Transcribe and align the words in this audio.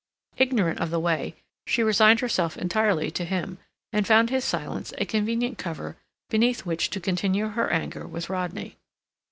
Ignorant 0.37 0.79
of 0.79 0.89
the 0.89 0.99
way, 0.99 1.35
she 1.67 1.83
resigned 1.83 2.21
herself 2.21 2.57
entirely 2.57 3.11
to 3.11 3.23
him, 3.23 3.59
and 3.93 4.07
found 4.07 4.31
his 4.31 4.43
silence 4.43 4.91
a 4.97 5.05
convenient 5.05 5.59
cover 5.59 5.95
beneath 6.31 6.65
which 6.65 6.89
to 6.89 6.99
continue 6.99 7.49
her 7.49 7.69
anger 7.71 8.07
with 8.07 8.27
Rodney. 8.27 8.77